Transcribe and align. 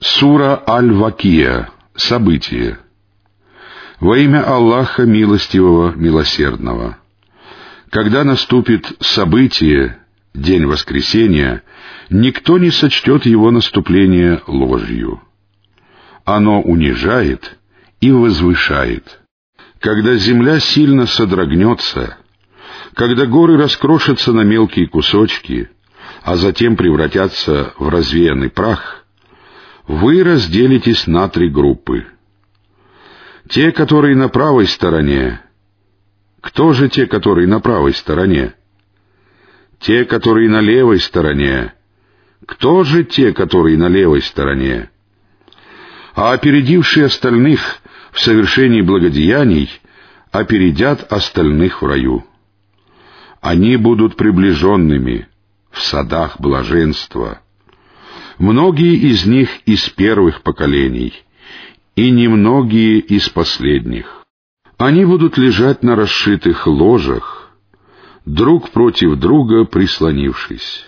Сура 0.00 0.62
Аль-Вакия. 0.68 1.70
Событие. 1.94 2.78
Во 3.98 4.18
имя 4.18 4.44
Аллаха 4.44 5.04
Милостивого, 5.04 5.94
Милосердного. 5.96 6.98
Когда 7.88 8.22
наступит 8.22 8.92
событие, 9.00 9.98
день 10.34 10.66
воскресения, 10.66 11.62
никто 12.10 12.58
не 12.58 12.70
сочтет 12.70 13.24
его 13.24 13.50
наступление 13.50 14.42
ложью. 14.46 15.22
Оно 16.26 16.60
унижает 16.60 17.56
и 18.02 18.12
возвышает. 18.12 19.20
Когда 19.80 20.16
земля 20.16 20.60
сильно 20.60 21.06
содрогнется, 21.06 22.18
когда 22.92 23.24
горы 23.24 23.56
раскрошатся 23.56 24.34
на 24.34 24.42
мелкие 24.42 24.88
кусочки, 24.88 25.70
а 26.22 26.36
затем 26.36 26.76
превратятся 26.76 27.72
в 27.78 27.88
развеянный 27.88 28.50
прах— 28.50 29.04
вы 29.86 30.24
разделитесь 30.24 31.06
на 31.06 31.28
три 31.28 31.48
группы. 31.48 32.06
Те, 33.48 33.70
которые 33.70 34.16
на 34.16 34.28
правой 34.28 34.66
стороне. 34.66 35.40
Кто 36.40 36.72
же 36.72 36.88
те, 36.88 37.06
которые 37.06 37.46
на 37.46 37.60
правой 37.60 37.94
стороне? 37.94 38.54
Те, 39.78 40.04
которые 40.04 40.48
на 40.48 40.60
левой 40.60 40.98
стороне. 40.98 41.72
Кто 42.46 42.82
же 42.84 43.04
те, 43.04 43.32
которые 43.32 43.78
на 43.78 43.88
левой 43.88 44.22
стороне? 44.22 44.90
А 46.14 46.32
опередившие 46.32 47.06
остальных 47.06 47.60
в 48.10 48.20
совершении 48.20 48.80
благодеяний 48.80 49.70
опередят 50.32 51.12
остальных 51.12 51.82
в 51.82 51.86
раю. 51.86 52.24
Они 53.40 53.76
будут 53.76 54.16
приближенными 54.16 55.28
в 55.70 55.80
садах 55.80 56.40
блаженства— 56.40 57.40
многие 58.38 58.94
из 58.94 59.26
них 59.26 59.48
из 59.66 59.88
первых 59.90 60.42
поколений, 60.42 61.12
и 61.94 62.10
немногие 62.10 62.98
из 62.98 63.28
последних. 63.28 64.24
Они 64.76 65.04
будут 65.04 65.38
лежать 65.38 65.82
на 65.82 65.96
расшитых 65.96 66.66
ложах, 66.66 67.50
друг 68.26 68.70
против 68.70 69.16
друга 69.16 69.64
прислонившись. 69.64 70.86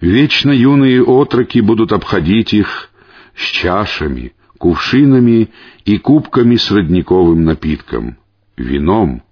Вечно 0.00 0.50
юные 0.50 1.04
отроки 1.04 1.60
будут 1.60 1.92
обходить 1.92 2.52
их 2.54 2.90
с 3.36 3.42
чашами, 3.42 4.32
кувшинами 4.58 5.50
и 5.84 5.98
кубками 5.98 6.56
с 6.56 6.70
родниковым 6.70 7.44
напитком, 7.44 8.16
вином, 8.56 9.22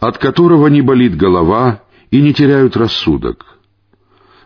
от 0.00 0.18
которого 0.18 0.68
не 0.68 0.80
болит 0.80 1.16
голова 1.16 1.82
и 2.10 2.22
не 2.22 2.32
теряют 2.32 2.76
рассудок, 2.76 3.58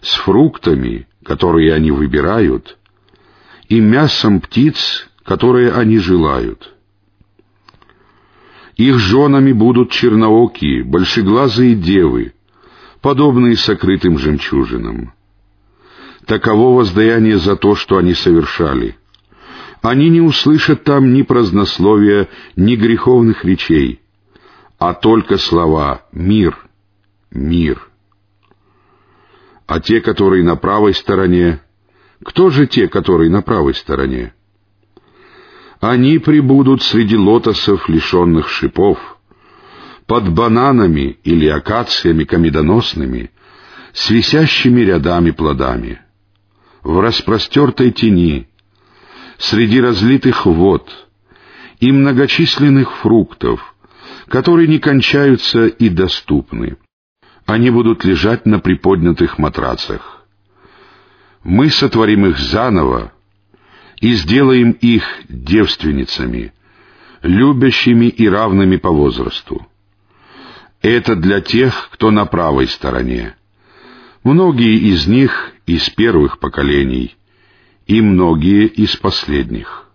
с 0.00 0.14
фруктами, 0.14 1.06
которые 1.28 1.74
они 1.74 1.90
выбирают, 1.90 2.78
и 3.68 3.80
мясом 3.80 4.40
птиц, 4.40 5.10
которые 5.24 5.72
они 5.72 5.98
желают. 5.98 6.74
Их 8.76 8.98
женами 8.98 9.52
будут 9.52 9.90
черноокие, 9.90 10.84
большеглазые 10.84 11.74
девы, 11.74 12.32
подобные 13.02 13.58
сокрытым 13.58 14.16
жемчужинам. 14.16 15.12
Таково 16.24 16.76
воздаяние 16.76 17.36
за 17.36 17.56
то, 17.56 17.74
что 17.74 17.98
они 17.98 18.14
совершали. 18.14 18.96
Они 19.82 20.08
не 20.08 20.22
услышат 20.22 20.84
там 20.84 21.12
ни 21.12 21.20
празднословия, 21.20 22.28
ни 22.56 22.74
греховных 22.74 23.44
речей, 23.44 24.00
а 24.78 24.94
только 24.94 25.36
слова 25.36 26.06
«мир», 26.10 26.56
«мир» 27.30 27.87
а 29.68 29.80
те, 29.80 30.00
которые 30.00 30.42
на 30.42 30.56
правой 30.56 30.94
стороне, 30.94 31.60
кто 32.24 32.48
же 32.48 32.66
те, 32.66 32.88
которые 32.88 33.30
на 33.30 33.42
правой 33.42 33.74
стороне? 33.74 34.32
Они 35.78 36.18
прибудут 36.18 36.82
среди 36.82 37.16
лотосов, 37.16 37.86
лишенных 37.88 38.48
шипов, 38.48 38.98
под 40.06 40.30
бананами 40.30 41.18
или 41.22 41.46
акациями 41.46 42.24
комедоносными, 42.24 43.30
с 43.92 44.08
висящими 44.08 44.80
рядами 44.80 45.32
плодами, 45.32 46.00
в 46.82 46.98
распростертой 46.98 47.90
тени, 47.92 48.48
среди 49.36 49.82
разлитых 49.82 50.46
вод 50.46 51.08
и 51.78 51.92
многочисленных 51.92 52.90
фруктов, 52.96 53.74
которые 54.28 54.66
не 54.66 54.78
кончаются 54.78 55.66
и 55.66 55.90
доступны. 55.90 56.78
Они 57.48 57.70
будут 57.70 58.04
лежать 58.04 58.44
на 58.44 58.58
приподнятых 58.58 59.38
матрацах. 59.38 60.22
Мы 61.42 61.70
сотворим 61.70 62.26
их 62.26 62.38
заново 62.38 63.10
и 64.02 64.12
сделаем 64.12 64.72
их 64.72 65.02
девственницами, 65.30 66.52
любящими 67.22 68.04
и 68.04 68.28
равными 68.28 68.76
по 68.76 68.90
возрасту. 68.90 69.66
Это 70.82 71.16
для 71.16 71.40
тех, 71.40 71.88
кто 71.90 72.10
на 72.10 72.26
правой 72.26 72.66
стороне. 72.66 73.34
Многие 74.24 74.76
из 74.76 75.06
них 75.06 75.52
из 75.64 75.88
первых 75.88 76.40
поколений, 76.40 77.16
и 77.86 78.02
многие 78.02 78.66
из 78.66 78.94
последних. 78.96 79.88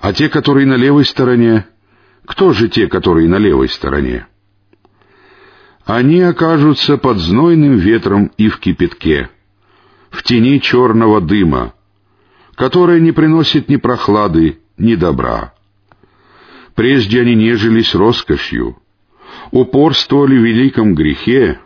А 0.00 0.14
те, 0.14 0.30
которые 0.30 0.66
на 0.66 0.76
левой 0.76 1.04
стороне, 1.04 1.66
кто 2.24 2.54
же 2.54 2.70
те, 2.70 2.86
которые 2.86 3.28
на 3.28 3.36
левой 3.36 3.68
стороне? 3.68 4.26
Они 5.96 6.20
окажутся 6.20 6.98
под 6.98 7.18
знойным 7.18 7.76
ветром 7.76 8.30
и 8.36 8.48
в 8.48 8.60
кипятке, 8.60 9.28
в 10.10 10.22
тени 10.22 10.60
черного 10.60 11.20
дыма, 11.20 11.74
которая 12.54 13.00
не 13.00 13.10
приносит 13.10 13.68
ни 13.68 13.74
прохлады, 13.74 14.60
ни 14.78 14.94
добра. 14.94 15.52
Прежде 16.76 17.20
они 17.20 17.34
нежились 17.34 17.94
роскошью, 17.96 18.76
упорствовали 19.50 20.38
в 20.38 20.44
великом 20.44 20.94
грехе 20.94 21.58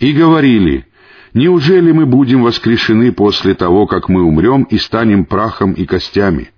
и 0.00 0.12
говорили, 0.12 0.86
неужели 1.32 1.92
мы 1.92 2.04
будем 2.04 2.42
воскрешены 2.42 3.10
после 3.10 3.54
того, 3.54 3.86
как 3.86 4.10
мы 4.10 4.22
умрем 4.22 4.64
и 4.64 4.76
станем 4.76 5.24
прахом 5.24 5.72
и 5.72 5.86
костями? 5.86 6.50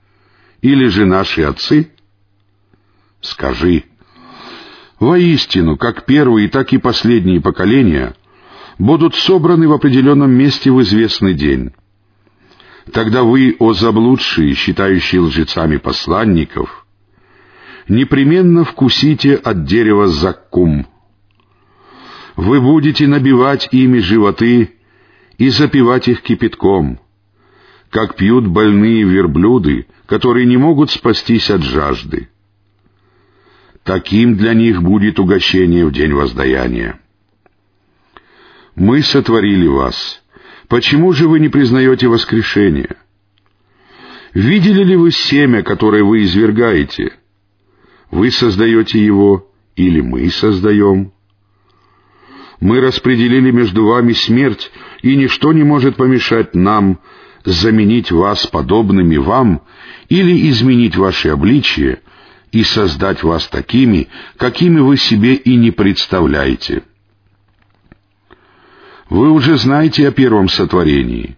Или 0.62 0.88
же 0.88 1.06
наши 1.06 1.42
отцы? 1.42 1.92
Скажи, 3.20 3.84
Воистину, 4.98 5.76
как 5.76 6.06
первые, 6.06 6.48
так 6.48 6.72
и 6.72 6.78
последние 6.78 7.40
поколения 7.40 8.14
будут 8.78 9.14
собраны 9.14 9.68
в 9.68 9.72
определенном 9.72 10.30
месте 10.30 10.70
в 10.70 10.80
известный 10.82 11.34
день. 11.34 11.72
Тогда 12.92 13.22
вы, 13.22 13.56
о 13.58 13.72
заблудшие, 13.72 14.54
считающие 14.54 15.20
лжецами 15.20 15.76
посланников, 15.76 16.86
непременно 17.88 18.64
вкусите 18.64 19.34
от 19.34 19.64
дерева 19.64 20.06
заккум. 20.06 20.86
Вы 22.36 22.60
будете 22.60 23.06
набивать 23.06 23.68
ими 23.72 23.98
животы 23.98 24.74
и 25.36 25.48
запивать 25.48 26.08
их 26.08 26.22
кипятком, 26.22 27.00
как 27.90 28.16
пьют 28.16 28.46
больные 28.46 29.02
верблюды, 29.02 29.86
которые 30.06 30.46
не 30.46 30.56
могут 30.56 30.90
спастись 30.90 31.50
от 31.50 31.62
жажды. 31.62 32.28
Таким 33.86 34.36
для 34.36 34.52
них 34.52 34.82
будет 34.82 35.20
угощение 35.20 35.86
в 35.86 35.92
день 35.92 36.12
воздаяния. 36.12 36.98
Мы 38.74 39.00
сотворили 39.00 39.68
вас. 39.68 40.24
Почему 40.66 41.12
же 41.12 41.28
вы 41.28 41.38
не 41.38 41.48
признаете 41.48 42.08
воскрешение? 42.08 42.96
Видели 44.34 44.82
ли 44.82 44.96
вы 44.96 45.12
семя, 45.12 45.62
которое 45.62 46.02
вы 46.02 46.24
извергаете? 46.24 47.12
Вы 48.10 48.32
создаете 48.32 48.98
его 48.98 49.52
или 49.76 50.00
мы 50.00 50.28
создаем? 50.30 51.12
Мы 52.58 52.80
распределили 52.80 53.52
между 53.52 53.86
вами 53.86 54.14
смерть, 54.14 54.72
и 55.02 55.14
ничто 55.14 55.52
не 55.52 55.62
может 55.62 55.94
помешать 55.94 56.56
нам 56.56 56.98
заменить 57.44 58.10
вас 58.10 58.48
подобными 58.48 59.16
вам 59.16 59.62
или 60.08 60.50
изменить 60.50 60.96
ваше 60.96 61.28
обличие— 61.28 62.00
и 62.56 62.64
создать 62.64 63.22
вас 63.22 63.48
такими, 63.48 64.08
какими 64.38 64.80
вы 64.80 64.96
себе 64.96 65.34
и 65.34 65.56
не 65.56 65.72
представляете. 65.72 66.84
Вы 69.10 69.30
уже 69.30 69.58
знаете 69.58 70.08
о 70.08 70.10
первом 70.10 70.48
сотворении. 70.48 71.36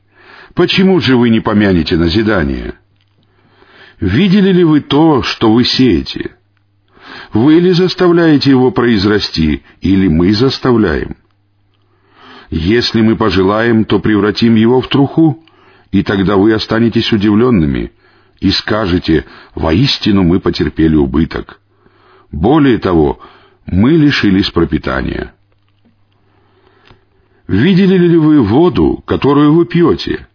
Почему 0.55 1.01
же 1.01 1.17
вы 1.17 1.31
не 1.31 1.41
помянете 1.41 1.97
назидание? 1.97 2.75
Видели 3.99 4.53
ли 4.53 4.63
вы 4.63 4.81
то, 4.81 5.25
что 5.25 5.53
вы 5.53 5.65
сеете? 5.65 6.37
Вы 7.33 7.55
ли 7.55 7.73
заставляете 7.73 8.51
его 8.51 8.71
произрасти, 8.71 9.65
или 9.81 10.07
мы 10.07 10.33
заставляем? 10.35 11.17
Если 12.49 13.01
мы 13.01 13.17
пожелаем, 13.17 13.85
то 13.85 13.99
превратим 13.99 14.55
его 14.55 14.81
в 14.81 14.87
труху, 14.87 15.45
и 15.91 16.05
тогда 16.05 16.37
вы 16.37 16.53
останетесь 16.53 17.13
удивленными— 17.13 17.91
и 18.41 18.51
скажете, 18.51 19.25
воистину 19.55 20.23
мы 20.23 20.41
потерпели 20.41 20.95
убыток. 20.95 21.61
Более 22.31 22.79
того, 22.79 23.21
мы 23.67 23.93
лишились 23.93 24.51
пропитания. 24.51 25.35
Видели 27.47 27.97
ли 27.97 28.17
вы 28.17 28.43
воду, 28.43 29.03
которую 29.07 29.55
вы 29.55 29.65
пьете? 29.65 30.29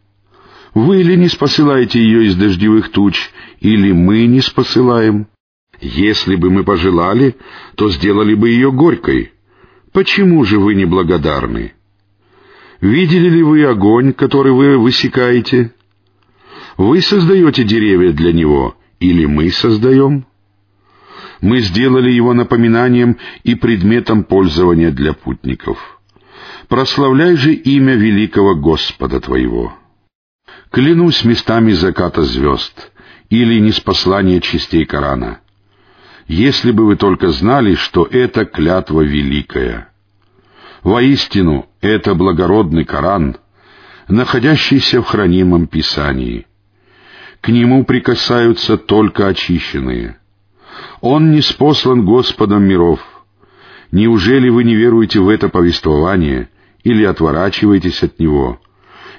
Вы 0.74 1.04
ли 1.04 1.16
не 1.16 1.28
спосылаете 1.28 2.00
ее 2.00 2.26
из 2.26 2.36
дождевых 2.36 2.90
туч, 2.90 3.30
или 3.60 3.92
мы 3.92 4.26
не 4.26 4.42
спосылаем? 4.42 5.28
Если 5.80 6.36
бы 6.36 6.50
мы 6.50 6.64
пожелали, 6.64 7.36
то 7.76 7.90
сделали 7.90 8.34
бы 8.34 8.50
ее 8.50 8.72
горькой. 8.72 9.34
Почему 9.92 10.44
же 10.44 10.60
вы 10.60 10.74
не 10.74 10.86
благодарны? 10.86 11.74
Видели 12.82 13.30
ли 13.30 13.44
вы 13.44 13.64
огонь, 13.66 14.14
который 14.14 14.52
вы 14.52 14.78
высекаете? 14.78 15.74
Вы 16.78 17.02
создаете 17.02 17.64
деревья 17.64 18.12
для 18.12 18.34
него, 18.34 18.76
или 19.00 19.26
мы 19.26 19.52
создаем? 19.52 20.26
Мы 21.42 21.60
сделали 21.60 22.10
его 22.12 22.34
напоминанием 22.34 23.18
и 23.44 23.56
предметом 23.56 24.24
пользования 24.24 24.92
для 24.92 25.14
путников. 25.14 25.78
Прославляй 26.70 27.36
же 27.36 27.54
имя 27.54 27.96
великого 27.96 28.56
Господа 28.56 29.20
твоего. 29.20 29.74
Клянусь 30.72 31.24
местами 31.26 31.74
заката 31.74 32.24
звезд 32.24 32.92
или 33.30 33.60
неспослания 33.60 34.40
частей 34.40 34.86
Корана. 34.86 35.42
Если 36.28 36.72
бы 36.72 36.86
вы 36.86 36.96
только 36.96 37.30
знали, 37.30 37.76
что 37.76 38.08
это 38.10 38.46
клятва 38.46 39.02
великая. 39.02 39.90
Воистину, 40.82 41.68
это 41.82 42.16
благородный 42.16 42.86
Коран, 42.86 43.38
находящийся 44.08 45.02
в 45.02 45.06
хранимом 45.06 45.68
Писании. 45.68 46.48
К 47.44 47.50
нему 47.50 47.84
прикасаются 47.84 48.78
только 48.78 49.28
очищенные. 49.28 50.18
Он 51.02 51.32
не 51.32 51.42
спослан 51.42 52.06
Господом 52.06 52.64
миров. 52.64 53.00
Неужели 53.92 54.50
вы 54.50 54.64
не 54.64 54.74
веруете 54.76 55.20
в 55.20 55.30
это 55.30 55.50
повествование 55.50 56.50
или 56.84 57.04
отворачиваетесь 57.04 58.02
от 58.02 58.18
него— 58.20 58.60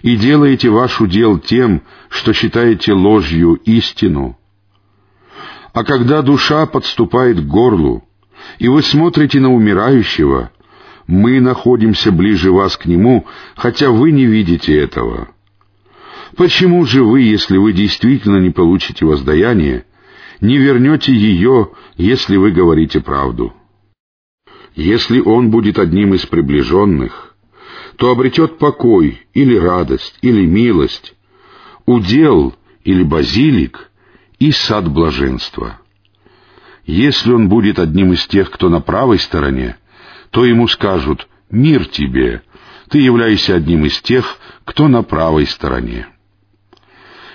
и 0.05 0.17
делаете 0.17 0.69
ваш 0.69 1.01
удел 1.01 1.39
тем, 1.39 1.81
что 2.11 2.35
считаете 2.35 2.93
ложью 2.93 3.55
истину. 3.65 4.39
А 5.73 5.83
когда 5.83 6.21
душа 6.21 6.67
подступает 6.67 7.41
к 7.41 7.47
горлу, 7.47 8.05
и 8.59 8.69
вы 8.69 8.83
смотрите 8.83 9.41
на 9.41 9.51
умирающего, 9.51 10.51
мы 11.07 11.41
находимся 11.41 12.13
ближе 12.13 12.53
вас 12.53 12.77
к 12.77 12.85
нему, 12.85 13.27
хотя 13.57 13.91
вы 13.91 14.13
не 14.13 14.27
видите 14.27 14.79
этого. 14.79 15.29
Почему 16.37 16.85
же 16.85 17.05
вы, 17.05 17.23
если 17.23 17.57
вы 17.59 17.73
действительно 17.73 18.39
не 18.39 18.51
получите 18.51 19.05
воздаяние, 19.05 19.85
не 20.41 20.57
вернете 20.57 21.13
ее, 21.13 21.71
если 21.97 22.37
вы 22.37 22.51
говорите 22.51 23.01
правду? 23.01 23.53
Если 24.75 25.21
он 25.21 25.51
будет 25.51 25.79
одним 25.79 26.15
из 26.15 26.27
приближенных, 26.27 27.37
то 27.97 28.11
обретет 28.11 28.59
покой 28.59 29.23
или 29.33 29.57
радость, 29.57 30.19
или 30.23 30.45
милость, 30.45 31.15
удел 31.87 32.55
или 32.83 33.05
базилик 33.05 33.91
и 34.41 34.51
сад 34.51 34.91
блаженства. 34.91 35.81
Если 36.85 37.33
он 37.33 37.49
будет 37.49 37.79
одним 37.79 38.13
из 38.13 38.27
тех, 38.27 38.51
кто 38.51 38.69
на 38.69 38.81
правой 38.81 39.21
стороне, 39.21 39.77
то 40.31 40.45
ему 40.45 40.67
скажут 40.67 41.29
«Мир 41.49 41.87
тебе, 41.87 42.43
ты 42.91 42.99
являешься 42.99 43.55
одним 43.55 43.85
из 43.85 44.01
тех, 44.03 44.39
кто 44.65 44.89
на 44.89 45.05
правой 45.05 45.47
стороне». 45.47 46.09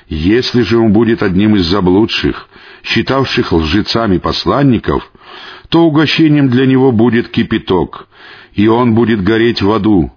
Если 0.10 0.64
же 0.64 0.80
он 0.80 0.92
будет 0.92 1.22
одним 1.22 1.56
из 1.56 1.68
заблудших, 1.68 2.50
считавших 2.84 3.54
лжецами 3.54 4.18
посланников, 4.18 5.12
то 5.70 5.86
угощением 5.86 6.50
для 6.50 6.66
него 6.66 6.92
будет 6.92 7.30
кипяток, 7.30 8.08
и 8.54 8.68
он 8.68 8.96
будет 8.96 9.24
гореть 9.24 9.62
в 9.62 9.72
аду, 9.72 10.12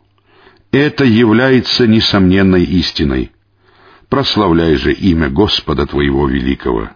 это 0.70 1.04
является 1.04 1.86
несомненной 1.86 2.64
истиной. 2.64 3.32
Прославляй 4.08 4.76
же 4.76 4.92
имя 4.92 5.28
Господа 5.28 5.86
твоего 5.86 6.26
великого. 6.26 6.88